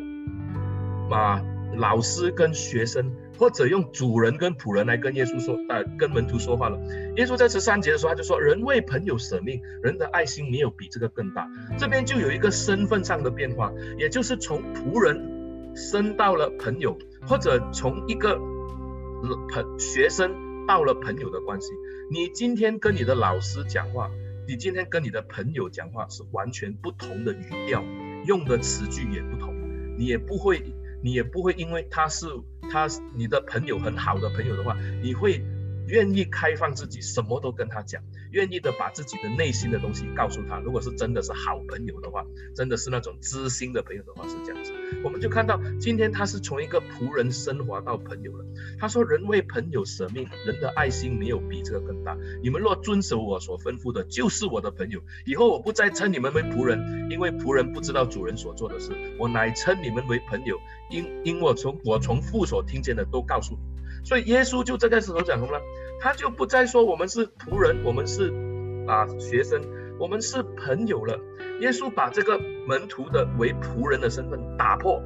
[1.09, 1.41] 啊
[1.75, 3.11] 老师跟学生。
[3.37, 6.77] 或者用主人跟仆人来跟耶稣说，呃，跟门徒说话了。
[7.15, 11.47] 耶稣在十三节的时候，他就说：“人为朋友舍命，人的爱心没有比这个更大。”
[11.77, 16.97] 这边就有一个身份上的变化，也就是从仆人升到了朋友，
[17.27, 21.71] 或者从一个朋学生到了朋友的关系。
[22.09, 24.09] 你今天跟你的老师讲话，
[24.47, 27.83] 你今天跟你的朋友讲话是完全不同的语调，
[28.25, 29.53] 用的词句也不同，
[29.97, 30.63] 你也不会。
[31.01, 32.25] 你也不会因为他是
[32.71, 35.43] 他你的朋友很好的朋友的话，你会
[35.87, 40.59] 愿意开放自己，什么都跟他讲，愿意的把自己的内心的东西告诉他。
[40.59, 44.71] 如果是真的是好朋友的话，真的是那种知心的朋友的话，是这样子。
[45.03, 48.45] 我们就看到今天他是从一个仆人升华到朋友了。
[48.79, 52.17] 他说：“人为朋友舍命，人的爱心没有比这个更大。
[52.41, 55.01] 你们若遵守我所吩咐的，就是我的朋友。
[55.25, 58.91] 以后我不再称你们为仆人，因为仆人不知道主人所做的事。
[59.19, 60.57] 我乃称你们为朋友，
[60.89, 63.59] 因因我从我从父所听见的都告诉你。”
[64.03, 65.59] 所以耶稣就这个时候讲什么呢？
[65.99, 68.31] 他就不再说我们是仆人，我们是
[68.87, 69.61] 啊学生，
[69.99, 71.19] 我们是朋友了。
[71.59, 75.01] 耶稣把这个门徒的为仆人的身份打破，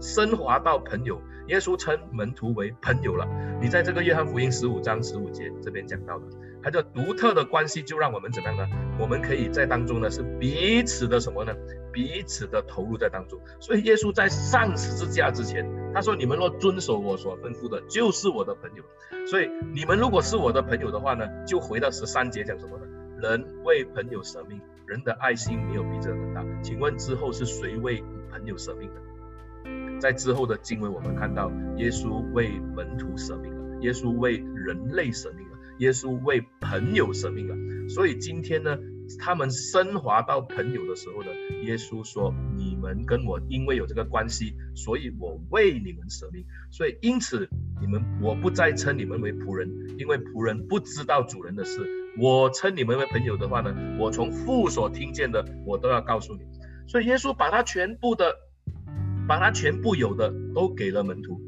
[0.00, 1.20] 升华到朋友。
[1.48, 3.26] 耶稣称门徒为朋友了。
[3.60, 6.24] 你在这个约翰福音十五章十五节这边讲到的，
[6.62, 8.68] 他这独特的关系就让我们怎么样呢？
[8.98, 11.52] 我们可以在当中呢是彼此的什么呢？
[11.92, 13.38] 彼此的投入在当中。
[13.60, 18.84] 所以耶稣在上十字架之前，他说：“你们若遵守我所吩咐的，就是我的朋友。”
[19.26, 22.86] 所以你们如果是我的朋友的话呢，就回到十三节讲什么呢？
[23.20, 26.44] 人为朋友舍命，人的爱心没有比这更大。
[26.62, 30.00] 请问之后是谁为朋友舍命的？
[30.00, 35.46] 在之后的经文，我们看到耶稣为门徒舍命了，耶稣为人类舍命，
[35.78, 37.88] 耶稣为朋友舍命了。
[37.88, 38.78] 所以今天呢，
[39.18, 41.28] 他们升华到朋友的时候呢，
[41.64, 46.44] 耶稣说：“你们跟我因为有这个关系，所以我为你们舍命。
[46.70, 47.48] 所以因此
[47.80, 51.80] 你们我不再称你们为仆人，因为仆人不知道主人的事。
[52.18, 56.40] 我称你们为朋友的话呢，我从父所听见的，我都要告诉你。
[56.86, 58.34] 所以耶稣把他全部的。”
[59.28, 61.40] 把他全部有的都给了门徒，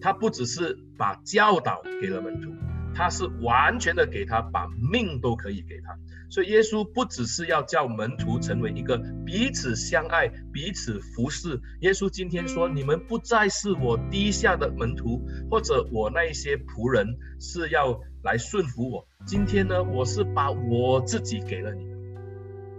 [0.00, 2.50] 他不只是把教导给了门徒，
[2.94, 5.96] 他是完全的给他，把命都可以给他。
[6.28, 11.60] 所以耶稣不只是要叫门徒成为一个彼此相爱、彼此服侍。
[11.80, 19.06] 耶稣今天说：“你们不再是我低下的门徒，或者我那一些仆人是要来顺服我。
[19.26, 21.98] 今天呢，我是把我自己给了你们。”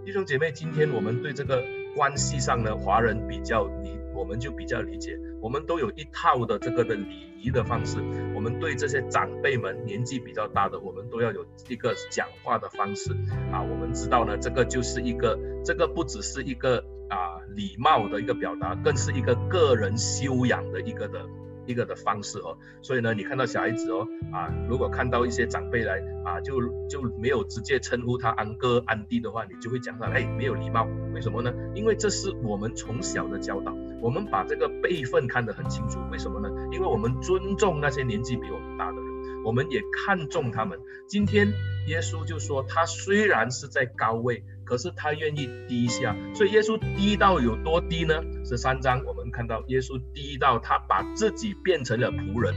[0.06, 1.62] 弟兄姐妹，今天我们对这个
[1.94, 3.98] 关系上呢，华人比较理。
[4.14, 7.98] 我们就比较理解，我们都有一套的这个的礼仪的方式。
[8.34, 13.12] 我们对这些长辈们年纪比较大的，我们都要有一个讲话的方式
[13.52, 13.62] 啊。
[13.62, 16.78] 我们知道呢，这个就是一个，这个不只是一个
[17.08, 21.20] 啊礼貌的一个表达，更是一个个人修养的一个的。
[21.64, 30.88] 一个的方式哦，所以呢，你看到小孩子哦，啊，如果看到一些长辈来啊，就就没有直接称呼他安哥安弟的话，你就会讲他哎，没有礼貌。
[31.14, 31.54] 为什么呢？
[31.72, 36.00] 因为这是我们从小的教导，我们把这个辈分看得很清楚。
[36.10, 36.48] 为什么呢？
[36.72, 40.78] 因为我们尊重那些年纪比我们大的人，我们也看重他们。
[41.08, 41.46] 今天
[41.86, 44.44] 耶稣就说，他虽然是在高位。
[44.64, 48.22] 可是他愿意低下，所以耶稣低到有多低呢？
[48.42, 52.54] 十三章我们看到耶稣低到他把自己变成了仆人，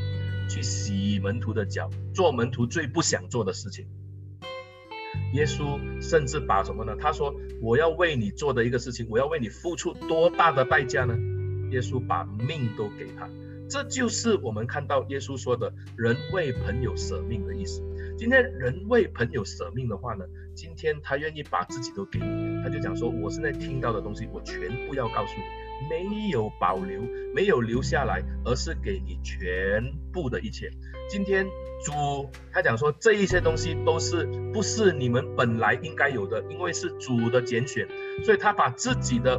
[0.48, 3.88] 去洗门徒的脚，做门徒最不想做的事情。
[5.34, 6.96] 耶稣甚至把什么呢？
[6.98, 11.18] 他说：“我要为你做的一个事情，我要为你付出多大的代价呢？”
[11.76, 13.30] 耶稣把命都给他，
[13.70, 17.84] 这就是我们看到耶稣说的“人为朋友舍命”的意思。
[18.18, 20.24] 今天人为朋友舍命的话呢？
[20.56, 27.02] 今天他愿意把自己都给你，他就讲说：“我现在听到的东西，我全部要告诉你，没有保留，
[27.34, 29.84] 没有留下来，而是给你全
[30.14, 30.72] 部的一切。”
[31.12, 31.46] 今天
[31.84, 37.86] 主他讲说，这一些东西都是不是你们本来应该有的，因为是主的拣选，
[38.24, 39.38] 所以他把自己的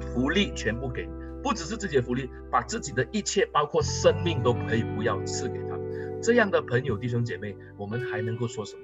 [0.00, 1.06] 福利全部给，
[1.46, 5.78] 不只是自己的福利，把自己的一切，包括生命都可以不要赐给他。
[6.20, 8.82] 这样的朋友弟兄姐妹，我们还能够说什么？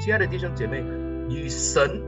[0.00, 0.82] 亲爱的弟兄姐妹，
[1.32, 2.02] 与神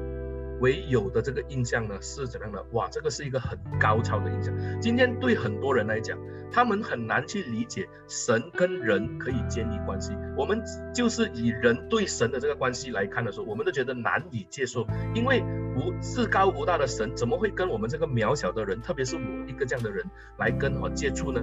[0.65, 2.65] 为有的这个印象呢，是怎样的？
[2.73, 4.55] 哇，这个是一个很高超的印象。
[4.81, 6.19] 今天对很多人来讲，
[6.51, 10.13] 他们很难去理解神跟人可以建立关系。
[10.39, 10.63] 我们
[10.95, 15.43] 就是以人对神的这个关系来看的时候，我们都觉得难以接受，因为
[15.77, 20.03] 无至高无大的神怎么会跟我们这个渺小的人，特别是我一个这样的人
[20.39, 21.43] 来跟我接触呢？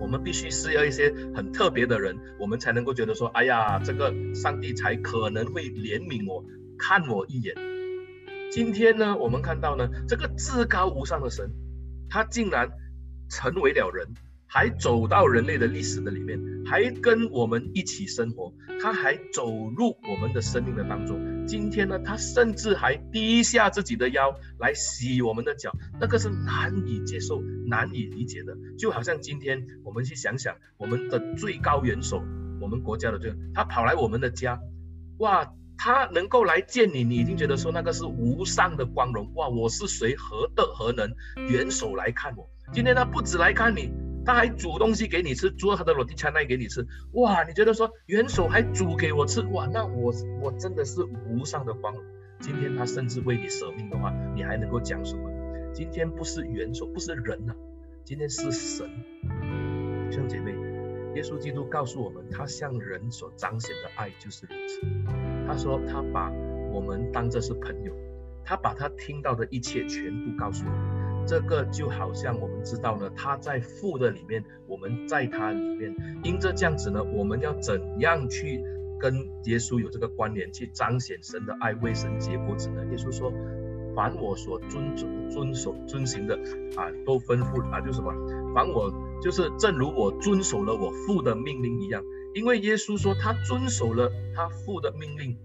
[0.00, 6.44] 我们必须是要一些很特别的人，我们才能够觉得说，哎呀，这个上帝才可能会怜悯我，
[6.78, 7.56] 看我一眼。
[8.50, 11.50] 今天呢，我们看到呢，这个至高无上的神，
[12.08, 12.68] 他竟然
[13.28, 14.06] 成为了人。
[14.50, 21.46] 还走到人类的历史的里面，还跟我们一起生活，他还走入我们的生命的当中。
[21.46, 28.56] 今天呢，他甚至还低下自己的腰来洗我们的脚，那个是难以接受、难以理解的。
[28.78, 32.22] 就好像今天我们去想想，我们的最高元首，
[32.58, 34.58] 我们国家的这个，他跑来我们的家，
[35.18, 39.32] 哇，他能够来见你，你已经觉得说那个是无上的光荣。
[39.36, 40.16] 哇，我是谁？
[40.16, 41.08] 何德何能？
[41.48, 43.92] 元首来看我，今天他不止来看你。
[44.26, 47.44] 他还煮东西给你吃，煮他的罗蒂卡奈给你吃，哇！
[47.44, 49.66] 你觉得说元首还煮给我吃，哇！
[49.72, 50.12] 那我
[50.42, 52.04] 我真的是无上的光荣。
[52.38, 55.30] 今天他甚至为你舍命的话，你还能够讲什么？
[55.72, 57.54] 今天不是元首，不是人呐、
[58.04, 58.86] 今天是神。
[60.10, 60.52] 弟兄姐妹，
[61.14, 65.37] 耶稣基督告诉我们，他向人所彰显的爱就是如此。
[65.48, 66.30] 他说他把
[66.70, 67.92] 我们当作是朋友，
[68.44, 71.24] 他把他听到的一切全部告诉我。
[71.26, 75.94] 这个就好像我们知道呢，他在父的里面，我们在他里面。
[76.22, 78.62] 因着这样子呢，我们要怎样去
[79.00, 82.84] 跟耶稣有这个关联，去彰显神的爱，为神结果子呢？
[82.90, 83.32] 耶稣说
[83.94, 84.96] ：“凡我所遵、
[85.30, 86.34] 遵守、遵行的
[86.76, 88.12] 啊，都吩咐啊，就是什么？
[88.54, 92.02] 凡我就是正如我遵守了我父的命令一样，
[92.38, 95.36] 因为耶稣说他遵守了他父的命令。”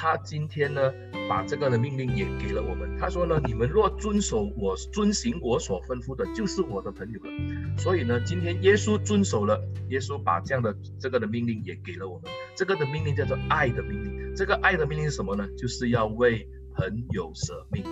[0.00, 0.92] 他今天呢，
[1.28, 2.96] 把这个的命令也给了我们。
[3.00, 7.30] 他说呢，你们若遵守我、遵行我所吩咐的，就是我的朋友了。
[7.76, 12.30] 所以呢，今天耶稣遵守了，耶稣把这样的这个的命令也给了我们。
[12.54, 14.36] 这个的命令叫做爱的命令。
[14.36, 15.48] 这个爱的命令是什么呢？
[15.56, 16.46] 就是要为
[16.76, 17.90] 朋友舍命的。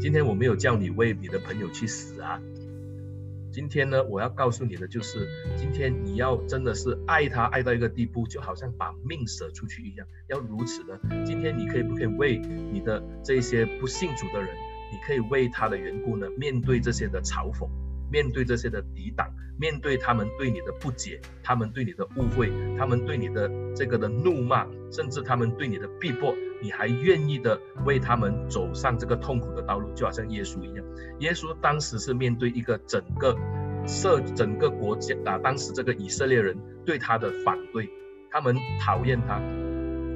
[0.00, 2.40] 今天我没有叫你为你的朋友去死啊。
[3.54, 10.98] 今天呢，我要告诉你的就是，今天你要真的是爱他爱到一个地步，就好像把命舍出去一样，要如此的。
[11.24, 12.38] 今天你可以不可以为
[12.72, 14.48] 你的这些不信主的人，
[14.90, 17.68] 你可以为他的缘故呢，面对这些的嘲讽，
[18.10, 26.34] 面对这些的抵挡，面对他们对你的不解，他们对你的误会，他们对你的这个的怒骂，甚至他们对你的逼迫。
[26.62, 30.84] 你还愿意的为他们走上这个痛苦的道路，就好像耶稣一样。
[31.18, 33.36] 耶稣当时是面对一个整个
[33.86, 37.90] 社、整个国家啊，当时这个以色列人对他的反对，
[38.30, 39.38] 他们讨厌他，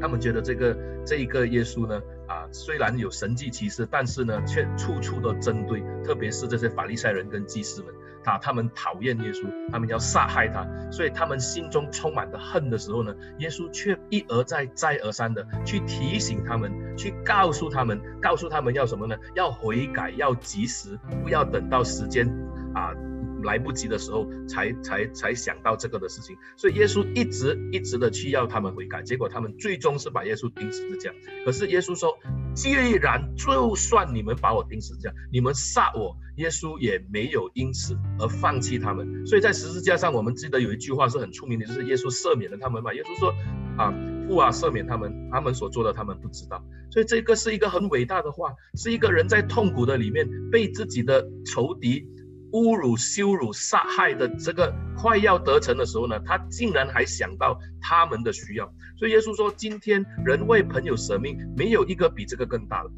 [0.01, 0.75] 他们觉得这个
[1.05, 2.01] 这一个耶稣呢。
[2.29, 19.17] 啊，虽然有神迹奇事，但是呢，却处处都针对，特别是这些法利赛人跟祭司们，啊，他们讨厌耶稣，他们要杀害他，所以他们心中充满的恨的时候呢，耶稣却一而再，再而三的去提醒他们，去告诉他们，告诉他们要什么呢？
[19.35, 22.29] 要悔改，要及时，不要等到时间
[22.75, 22.93] 啊。
[23.43, 31.13] 来不及的时候才，才才想到这个的事情，所以耶稣一直一直的去要他们悔改，结果他们最终是把耶稣钉十字架。
[31.45, 32.19] 可是耶稣说，
[32.55, 39.27] 既然就算你们把我钉十字架，你们杀我，耶稣也没有因此而放弃他们。
[39.27, 42.93] 所以在十字架上，我们记得有一句话是很出名的，就是耶稣赦免了他们嘛。
[42.95, 43.35] 耶稣说
[43.77, 43.95] 啊，
[44.27, 46.63] 父啊，赦免他们，他们所做的他们不知道。
[46.91, 52.07] 所以这个是一个很伟大的话，是一个人在痛苦的里面被自己的仇敌。
[52.53, 58.73] 侮辱、羞辱、杀害的这个快要得逞的时候呢，他竟然还想到他们的需要。
[58.97, 62.91] 所以耶稣说：“今天人为朋友舍命，没有一个比这个更大的。”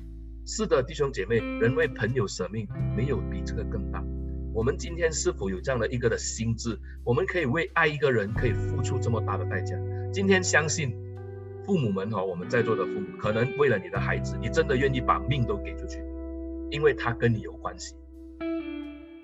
[0.47, 4.03] 是的，弟兄姐妹，人为朋友舍命，没有比这个更大。
[4.53, 6.79] 我们今天是否有这样的一个的心智？
[7.05, 9.77] 我们可以为爱一个人，可以付出这么大的代价？
[10.13, 10.93] 今天相信
[11.65, 16.03] 父母们哈，我们在座的父母，可能为了你的孩子，你真的愿意把命都给出去，
[16.71, 17.95] 因为他跟你有关系。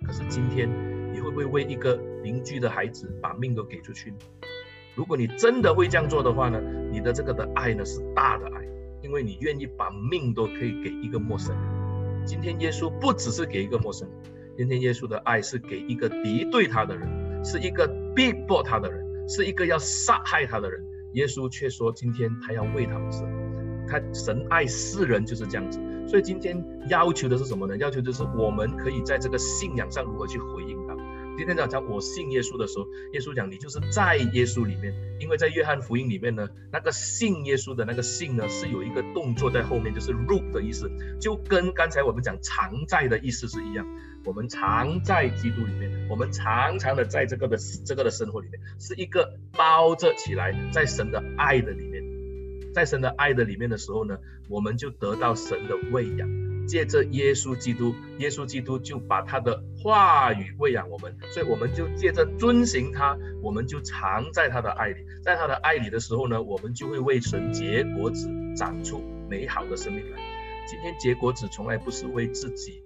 [0.06, 0.70] 可是今天，
[1.12, 4.14] 你会不会为一个邻居的孩子把命都给出去？
[4.94, 6.60] 如果你真的会这样做的话呢，
[6.92, 8.64] 你的这个的爱呢是大的爱，
[9.02, 12.24] 因为你愿意把命都可以给一个陌生人。
[12.24, 14.18] 今天耶稣不只是给一个陌生人，
[14.56, 20.84] 今天耶稣的爱是给一个敌对他的人，是一个逼迫他的人，是一个要杀害他的人。
[21.14, 23.24] 耶稣却说，今天他要为他们死。
[23.88, 25.80] 他神爱世人就是这样子。
[26.06, 27.76] 所以今天要求的是什么呢？
[27.78, 30.94] 要求就是我们可以在这个信仰上如何去回应他。
[31.36, 40.90] 今天讲讲我信耶稣的时候，耶稣讲你就是在耶稣里面，因为在约翰福音里面呢，那个信耶稣的那个信呢是有一个动作在后面，就是入的意思，
[41.20, 43.86] 就跟刚才我们讲常在的意思是一样。
[44.24, 52.15] 我们常在基督里面，我们常常的在这个的这个的生活里面，是一个包着起来在神的爱的里面。
[52.76, 54.18] 在神的爱的里面的时候呢，
[54.50, 56.28] 我们就得到神的喂养，
[56.68, 70.18] 借着耶稣基督，耶稣基督就把他的话语喂养我们，所以我们就借着遵行他，我们就藏在他的爱里，在他的爱里的时候呢，我们就会为神结果子，长出美好的生命来。
[70.68, 72.82] 今天结果子从来不是为自己。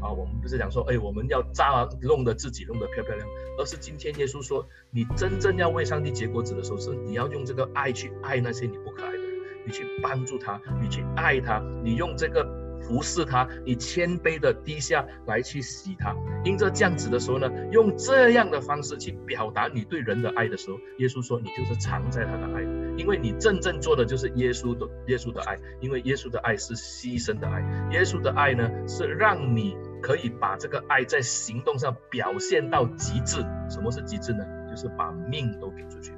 [0.00, 3.28] 啊，我们不是讲说，哎，我们要扎弄得自己弄得漂漂亮，
[3.58, 9.18] 而是今天耶稣说，你真正要为上帝结果子的时候，是你要用这个爱去爱那些你不可爱的，
[9.66, 12.44] 你去帮助他，你去爱他，你用这个
[12.82, 16.14] 服侍他，你谦卑的低下来去洗他。
[16.44, 22.62] 因着这样子的时候呢，用这样的方式去表达你对人的爱的时候，耶稣说，你就是藏在他的爱，
[22.96, 29.76] 因为你真正做的就是耶稣的耶稣的爱，因为耶稣的爱是牺牲的爱，耶稣的爱呢是让你。
[30.04, 33.38] 可以把这个爱在行动上表现到极致。
[33.70, 34.44] 什么是极致呢？
[34.68, 36.12] 就是把命都给出去。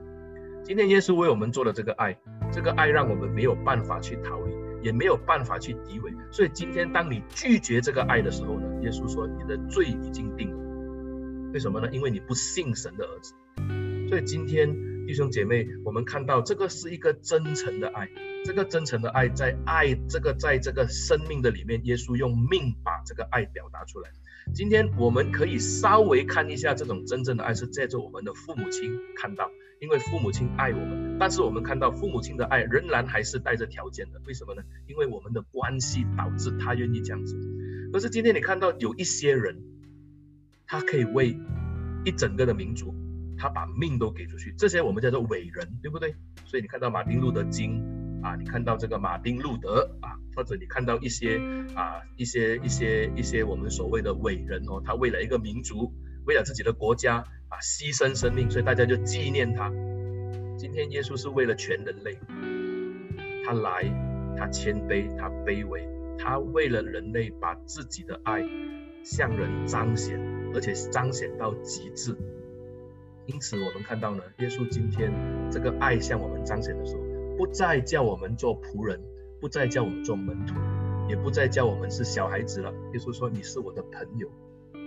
[0.65, 2.19] 今天耶稣为我们做的这个爱，
[2.53, 6.13] 这个爱让我们没有办法去逃离，也没有办法去诋毁。
[6.31, 11.53] 所以今天当你拒绝这个爱的时候呢，耶稣说你的罪已经定了。
[11.53, 11.89] 为什么呢？
[11.93, 13.35] 因为你不信神的儿子。
[14.09, 14.97] 所以今天。
[15.07, 18.09] 弟兄姐妹，我们看到这个是一个真诚的爱，
[18.45, 24.11] 这个真诚的爱在爱这个在这个生命的里面，耶稣用命把这个爱表达出来。
[24.55, 34.63] 今天我们可以稍微看一下这种真正的爱是借着我们的父母亲看到，因为父母亲爱我们，但是我们看到父母亲的爱仍然还是带着条件的，为什么呢？
[34.87, 37.37] 因为我们的关系导致他愿意这样子。
[37.93, 39.63] 可是今天你看到有一些人，
[40.67, 41.37] 他可以为
[42.05, 42.95] 一整个的民族，
[43.37, 46.15] 他把命都给出去，这些我们叫做伟人，对不对？
[46.47, 47.83] 所以你看到马丁路德金
[48.23, 50.17] 啊，你看到这个马丁路德啊。
[50.37, 51.41] 或者你看到一些
[51.75, 55.91] 啊，一些一些一些我们所谓的伟人哦，他为了一个民族，
[56.27, 59.73] 为了自己的国家啊，牺牲生命，所以大家就纪念他。
[60.59, 62.19] 今天耶稣是为了全人类，
[63.47, 63.85] 他来，
[64.37, 68.45] 他谦卑，他卑微，他为了人类把自己的爱
[69.03, 70.21] 向人彰显，
[70.55, 72.15] 而且彰显到极致。
[73.25, 75.11] 因此我们看到呢，耶稣今天
[75.51, 77.03] 这个爱向我们彰显的时候，
[77.39, 79.01] 不再叫我们做仆人。
[79.41, 80.55] 不再叫我们做门徒，
[81.09, 82.73] 也不再叫我们是小孩子了。
[82.93, 84.29] 耶稣说：“你是我的朋友，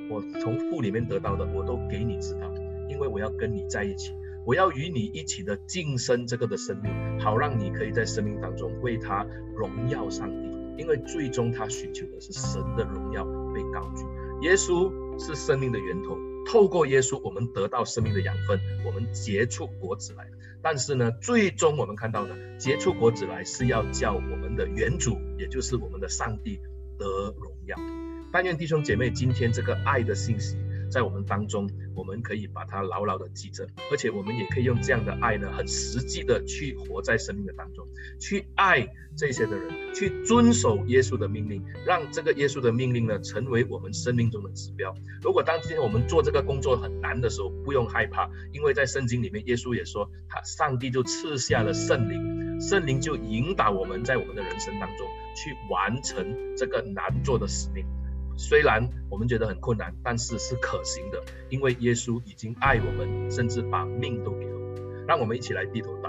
[0.10, 2.52] 我从父里面得到的，我都给你知道，
[2.90, 4.14] 因为我要跟你在一起，
[4.46, 9.26] 我要与你一起的晋升这个的生命，好让你可以在生命当中为他
[9.56, 10.50] 荣耀上帝。
[10.78, 14.06] 因为最终他寻求的是神的荣耀被高举。
[14.42, 14.90] 耶稣
[15.20, 16.18] 是生命的源头，
[16.52, 20.28] 透过耶稣，我们得到生命的养分，我们结出果子来。”
[20.64, 26.60] 但是呢，最终我们看到呢，结出果子来是要叫我们的原主，也就是我们的上帝
[26.98, 27.06] 得
[27.40, 27.78] 荣耀。
[28.34, 30.58] 但愿弟兄姐妹，今天这个爱的信息。
[30.90, 37.88] 在我们当中，我们可以把它牢牢的记着，而且我们也可以用这样的爱呢，很实际的去活在生命的当中，
[38.20, 44.94] 去爱这些的人，去遵守耶稣的命令，让这个耶稣的命令呢，成为我们生命中的指标。
[45.22, 57.86] 如果当今天我们做这个工作很难的时候，不用害怕，因为在圣经里面，耶稣也说，他上帝就赐下了圣灵，圣灵就引导我们在我们的人生当中去完成这个难做的使命。
[58.40, 65.06] 虽然我们觉得很困难，但是是可行的，因为耶稣已经爱我们，甚至把命都给了我们。
[65.06, 66.09] 让我们一起来低头祷。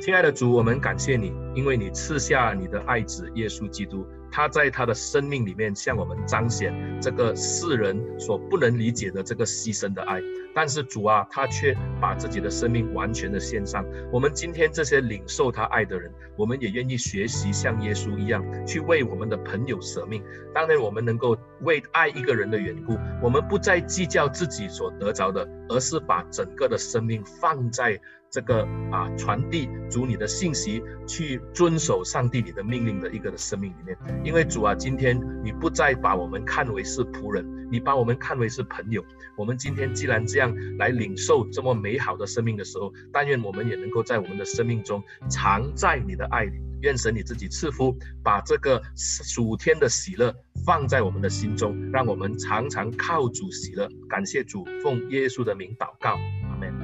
[0.00, 4.06] 亲爱的主，我们感谢你，因为你赐下你的爱子耶稣基督。
[4.30, 10.20] 他在他的生命里面向我们彰显这个世人所不能理解的这个牺牲的爱，
[10.52, 13.84] 但是主啊，他却把自己的生命完全的献上。
[14.10, 20.20] 我们今天这些领受他爱的人，我们也愿意学习像耶稣一样，去为我们的朋友舍命。
[20.52, 28.00] 当然，我们能够为爱一个人的缘故，我们不再计较自己所得着的，而是把整个的生命放在。
[28.34, 39.04] 这个啊，传递主你的信息，去遵守上帝你的命令的一个的生命里面，因为主啊，今天你不再把我们看为是仆人，你把我们看为是朋友。
[39.36, 46.58] 我们今天既然这样来领受这么美好的生命的时候，但愿我们也能够在我们的生命中常在你的爱里。
[46.80, 50.34] 愿神你自己赐福，把这个属天的喜乐
[50.66, 53.88] 放在我们的心中，让我们常常靠主喜乐。
[54.08, 56.18] 感谢主，奉耶稣的名祷告。
[56.50, 56.83] 阿门